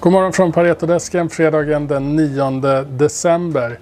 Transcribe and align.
God 0.00 0.12
morgon 0.12 0.32
från 0.32 0.52
Paretodesken 0.52 1.28
fredagen 1.28 1.86
den 1.86 2.16
9 2.16 2.82
december. 2.82 3.78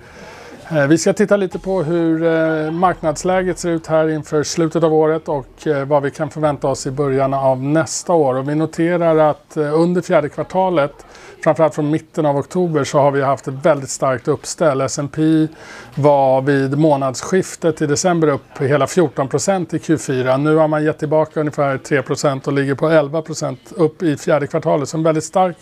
Eh, 0.71 0.87
vi 0.87 0.98
ska 0.98 1.12
titta 1.12 1.37
lite 1.37 1.58
på 1.58 1.82
hur 1.82 2.22
eh, 2.24 2.71
marknadsläget 2.71 3.58
ser 3.58 3.71
ut 3.71 3.87
här 3.87 4.08
inför 4.08 4.42
slutet 4.42 4.85
av 4.85 4.94
året 4.94 5.28
och 5.28 5.67
eh, 5.67 5.85
vad 5.85 6.03
vi 6.03 6.10
kan 6.10 6.31
förvänta 6.31 6.68
oss 6.68 6.87
i 6.87 6.90
början 6.90 7.35
av 7.35 7.63
nästa 7.63 8.13
år. 8.13 8.35
Och 8.35 8.49
vi 8.49 8.54
noterar 8.54 9.31
att 9.31 9.56
under 9.56 10.03
fjärde 10.03 10.28
kvartalet, 10.28 11.06
framförallt 11.44 11.74
från 11.74 11.90
mitten 11.90 12.26
av 12.26 12.37
oktober, 12.37 12.85
så 12.85 12.98
har 12.98 13.10
vi 13.10 13.22
haft 13.22 13.48
ett 13.48 13.67
väldigt 13.67 13.90
starkt 13.90 14.28
uppställ. 14.28 14.80
S&P 14.80 15.46
var 15.94 16.42
vid 16.42 16.78
månadsskiftet 16.78 17.83
i 17.83 17.87
december 17.87 18.28
upp 18.28 18.60
hela 18.60 18.86
14 18.86 19.28
procent 19.28 19.74
i 19.74 19.78
Q4. 19.78 20.38
Nu 20.38 20.56
har 20.56 20.69
man 20.69 20.84
gett 20.84 20.98
tillbaka 20.98 21.41
ungefär 21.41 21.78
3 21.78 22.02
procent 22.02 22.46
och 22.46 22.52
ligger 22.52 22.74
på 22.74 22.88
11 22.88 23.22
procent 23.22 23.72
upp 23.74 24.02
i 24.02 24.16
fjärde 24.16 24.46
kvartalet. 24.46 24.88
Så 24.88 24.96
en 24.96 25.02
väldigt 25.02 25.24
stark 25.24 25.56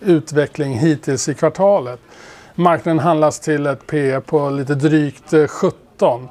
utveckling 0.00 0.78
hittills 0.78 1.28
i 1.28 1.34
kvartalet. 1.34 2.00
Marknaden 2.54 2.98
handlas 2.98 3.40
till 3.40 3.66
ett 3.66 3.86
P 3.86 4.20
på 4.20 4.50
lite 4.50 4.74
drygt 4.74 5.32
eh, 5.32 5.46
17. 5.46 6.28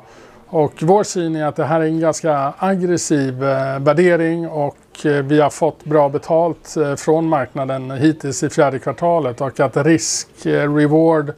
Och 0.48 0.74
vår 0.82 1.04
syn 1.04 1.36
är 1.36 1.46
att 1.46 1.56
det 1.56 1.66
här 1.66 1.82
är 1.82 1.86
en 1.86 2.00
ganska 2.00 2.54
aggressiv 2.58 3.44
eh, 3.44 3.80
värdering 3.80 4.48
och 4.50 5.06
eh, 5.06 5.12
vi 5.12 5.42
har 5.42 5.50
fått 5.50 5.84
bra 5.84 6.10
betalt 6.10 6.76
från 6.98 7.28
marknaden 7.28 7.92
hittills 7.92 8.44
i 8.44 8.50
fjärde 8.50 8.80
kvartalet 8.80 9.42
och 9.42 9.60
att 9.60 9.78
risk-reward 9.78 11.34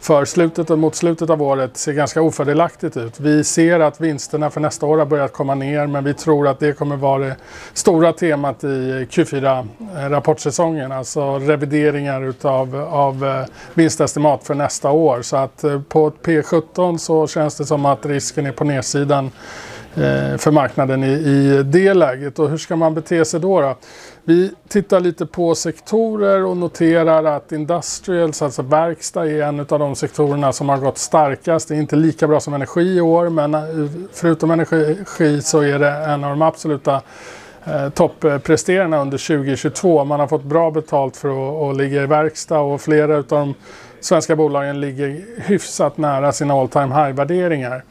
för 0.00 0.24
slutet 0.24 0.70
och 0.70 0.78
mot 0.78 0.94
slutet 0.94 1.30
av 1.30 1.42
året 1.42 1.76
ser 1.76 1.92
ganska 1.92 2.22
ofördelaktigt 2.22 2.96
ut. 2.96 3.20
Vi 3.20 3.44
ser 3.44 3.80
att 3.80 4.00
vinsterna 4.00 4.50
för 4.50 4.60
nästa 4.60 4.86
år 4.86 4.98
har 4.98 5.06
börjat 5.06 5.32
komma 5.32 5.54
ner 5.54 5.86
men 5.86 6.04
vi 6.04 6.14
tror 6.14 6.48
att 6.48 6.60
det 6.60 6.72
kommer 6.72 6.96
vara 6.96 7.24
det 7.24 7.36
stora 7.72 8.12
temat 8.12 8.64
i 8.64 9.06
Q4-rapportsäsongen. 9.10 10.92
Alltså 10.92 11.38
revideringar 11.38 12.24
utav, 12.24 12.76
av 12.90 13.24
eh, 13.24 13.44
vinstestimat 13.74 14.44
för 14.44 14.54
nästa 14.54 14.90
år. 14.90 15.22
Så 15.22 15.36
att 15.36 15.64
eh, 15.64 15.80
på 15.80 16.10
P17 16.10 16.98
så 16.98 17.26
känns 17.26 17.56
det 17.56 17.64
som 17.64 17.86
att 17.86 18.06
risken 18.06 18.46
är 18.46 18.52
på 18.52 18.64
nedsidan 18.64 19.30
Eh, 19.98 20.36
för 20.36 20.50
marknaden 20.50 21.04
i, 21.04 21.08
i 21.08 21.62
det 21.62 21.94
läget. 21.94 22.38
Och 22.38 22.50
hur 22.50 22.56
ska 22.56 22.76
man 22.76 22.94
bete 22.94 23.24
sig 23.24 23.40
då, 23.40 23.60
då? 23.60 23.76
Vi 24.24 24.52
tittar 24.68 25.00
lite 25.00 25.26
på 25.26 25.54
sektorer 25.54 26.44
och 26.44 26.56
noterar 26.56 27.24
att 27.24 27.52
Industrials, 27.52 28.42
alltså 28.42 28.62
verkstad, 28.62 29.26
är 29.26 29.42
en 29.42 29.60
av 29.60 29.66
de 29.66 29.94
sektorerna 29.94 30.52
som 30.52 30.68
har 30.68 30.78
gått 30.78 30.98
starkast. 30.98 31.68
Det 31.68 31.74
är 31.74 31.78
inte 31.78 31.96
lika 31.96 32.28
bra 32.28 32.40
som 32.40 32.54
energi 32.54 32.96
i 32.96 33.00
år, 33.00 33.28
men 33.28 33.54
eh, 33.54 33.60
förutom 34.12 34.50
energi 34.50 35.40
så 35.42 35.60
är 35.60 35.78
det 35.78 35.90
en 35.90 36.24
av 36.24 36.30
de 36.30 36.42
absoluta 36.42 37.02
eh, 37.64 37.88
toppresterarna 37.88 39.00
under 39.00 39.18
2022. 39.18 40.04
Man 40.04 40.20
har 40.20 40.26
fått 40.26 40.44
bra 40.44 40.70
betalt 40.70 41.16
för 41.16 41.28
att, 41.28 41.70
att 41.70 41.76
ligga 41.76 42.02
i 42.02 42.06
verkstad 42.06 42.60
och 42.60 42.80
flera 42.80 43.16
av 43.16 43.24
de 43.28 43.54
svenska 44.00 44.36
bolagen 44.36 44.80
ligger 44.80 45.24
hyfsat 45.36 45.96
nära 45.96 46.32
sina 46.32 46.54
all 46.54 46.68
time 46.68 46.94
high-värderingar. 46.94 47.82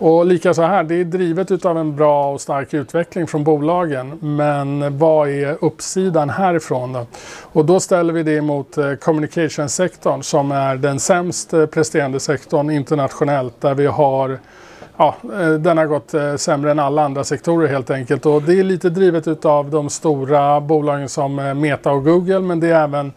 Och 0.00 0.26
lika 0.26 0.54
så 0.54 0.62
här, 0.62 0.84
det 0.84 0.94
är 0.94 1.04
drivet 1.04 1.50
utav 1.50 1.78
en 1.78 1.96
bra 1.96 2.32
och 2.32 2.40
stark 2.40 2.74
utveckling 2.74 3.26
från 3.26 3.44
bolagen. 3.44 4.18
Men 4.20 4.98
vad 4.98 5.28
är 5.28 5.64
uppsidan 5.64 6.30
härifrån 6.30 6.92
då? 6.92 7.06
Och 7.52 7.64
då 7.64 7.80
ställer 7.80 8.12
vi 8.12 8.22
det 8.22 8.40
mot 8.40 8.78
eh, 8.78 8.94
communication-sektorn 8.94 10.22
som 10.22 10.52
är 10.52 10.76
den 10.76 11.00
sämst 11.00 11.52
eh, 11.52 11.66
presterande 11.66 12.20
sektorn 12.20 12.70
internationellt 12.70 13.60
där 13.60 13.74
vi 13.74 13.86
har 13.86 14.38
Ja, 14.96 15.16
eh, 15.40 15.48
den 15.48 15.78
har 15.78 15.86
gått 15.86 16.14
eh, 16.14 16.36
sämre 16.36 16.70
än 16.70 16.78
alla 16.78 17.04
andra 17.04 17.24
sektorer 17.24 17.68
helt 17.68 17.90
enkelt. 17.90 18.26
Och 18.26 18.42
det 18.42 18.58
är 18.58 18.62
lite 18.62 18.90
drivet 18.90 19.28
utav 19.28 19.70
de 19.70 19.90
stora 19.90 20.60
bolagen 20.60 21.08
som 21.08 21.38
eh, 21.38 21.54
Meta 21.54 21.92
och 21.92 22.04
Google 22.04 22.40
men 22.40 22.60
det 22.60 22.68
är 22.68 22.84
även 22.84 23.12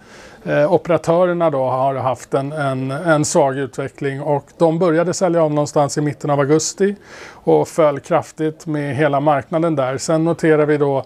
Eh, 0.46 0.74
operatörerna 0.74 1.50
då 1.50 1.64
har 1.64 1.96
haft 1.96 2.34
en, 2.34 2.52
en, 2.52 2.92
en 2.92 3.26
svag 3.26 3.58
utveckling 3.58 4.22
och 4.22 4.46
de 4.58 4.80
började 4.80 5.14
sälja 5.14 5.44
om 5.44 5.56
någonstans 5.56 5.98
i 5.98 6.02
mitten 6.02 6.30
av 6.30 6.40
augusti 6.40 6.96
och 7.34 7.68
föll 7.68 8.00
kraftigt 8.00 8.66
med 8.66 8.96
hela 8.96 9.20
marknaden 9.20 9.76
där. 9.76 9.98
Sen 9.98 10.24
noterar 10.24 10.66
vi 10.66 10.78
då 10.78 11.06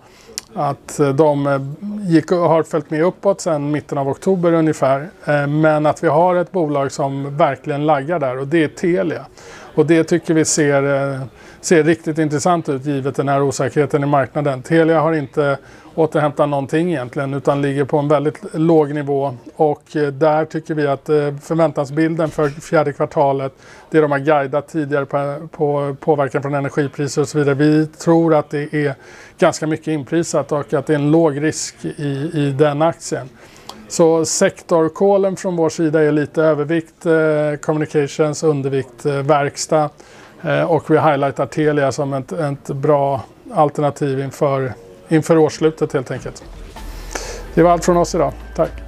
att 0.53 0.99
de 1.15 1.75
gick, 2.07 2.31
har 2.31 2.63
följt 2.63 2.89
med 2.89 3.03
uppåt 3.03 3.41
sedan 3.41 3.71
mitten 3.71 3.97
av 3.97 4.09
oktober 4.09 4.53
ungefär. 4.53 5.09
Men 5.47 5.85
att 5.85 6.03
vi 6.03 6.07
har 6.07 6.35
ett 6.35 6.51
bolag 6.51 6.91
som 6.91 7.37
verkligen 7.37 7.85
laggar 7.85 8.19
där 8.19 8.37
och 8.37 8.47
det 8.47 8.63
är 8.63 8.67
Telia. 8.67 9.25
Och 9.77 9.85
det 9.85 10.03
tycker 10.03 10.33
vi 10.33 10.45
ser, 10.45 11.13
eh, 11.13 11.21
ser 11.61 11.83
riktigt 11.83 12.17
intressant 12.17 12.69
ut 12.69 12.85
givet 12.85 13.15
den 13.15 13.29
här 13.29 13.41
osäkerheten 13.41 14.03
i 14.03 14.05
marknaden. 14.05 14.61
Telia 14.61 14.99
har 14.99 15.13
inte 15.13 15.57
återhämtat 15.95 16.49
någonting 16.49 16.89
egentligen 16.89 17.33
utan 17.33 17.61
ligger 17.61 17.85
på 17.85 17.97
en 17.97 18.07
väldigt 18.07 18.39
låg 18.53 18.93
nivå 18.93 19.37
och 19.55 19.95
eh, 19.95 20.07
där 20.07 20.45
tycker 20.45 20.73
vi 20.73 20.87
att 20.87 21.09
eh, 21.09 21.35
förväntansbilden 21.41 22.29
för 22.29 22.49
fjärde 22.49 22.93
kvartalet, 22.93 23.53
det 23.89 24.01
de 24.01 24.11
har 24.11 24.19
guidat 24.19 24.67
tidigare 24.67 25.05
på, 25.05 25.47
på 25.51 25.95
påverkan 25.99 26.41
från 26.41 26.53
energipriser 26.53 27.21
och 27.21 27.27
så 27.27 27.37
vidare. 27.37 27.55
Vi 27.55 27.87
tror 27.87 28.35
att 28.35 28.49
det 28.49 28.73
är 28.73 28.95
ganska 29.39 29.67
mycket 29.67 29.87
inprisat 29.87 30.51
och 30.51 30.73
att 30.73 30.85
det 30.85 30.93
är 30.93 30.99
en 30.99 31.11
låg 31.11 31.43
risk 31.43 31.75
i, 31.85 32.31
i 32.33 32.55
den 32.57 32.81
aktien. 32.81 33.29
Så 33.89 34.25
sektorkålen 34.25 35.35
från 35.35 35.55
vår 35.55 35.69
sida 35.69 36.03
är 36.03 36.11
lite 36.11 36.43
övervikt 36.43 37.05
eh, 37.05 37.59
communications, 37.61 38.43
undervikt 38.43 39.05
eh, 39.05 39.13
verkstad 39.13 39.89
eh, 40.41 40.71
och 40.71 40.91
vi 40.91 40.99
highlightar 40.99 41.45
Telia 41.45 41.91
som 41.91 42.13
ett, 42.13 42.31
ett 42.31 42.67
bra 42.67 43.21
alternativ 43.53 44.19
inför 44.19 44.73
inför 45.07 45.37
årsslutet 45.37 45.93
helt 45.93 46.11
enkelt. 46.11 46.43
Det 47.53 47.63
var 47.63 47.71
allt 47.71 47.85
från 47.85 47.97
oss 47.97 48.15
idag. 48.15 48.33
Tack! 48.55 48.86